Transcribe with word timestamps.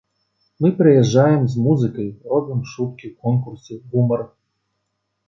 Мы 0.65 0.69
прыязджаем 0.79 1.43
з 1.55 1.65
музыкай, 1.65 2.09
робім 2.31 2.63
шуткі, 2.71 3.13
конкурсы, 3.27 3.79
гумар. 3.93 4.25